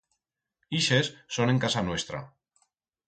[0.77, 2.23] Ixes son en casa nuestra.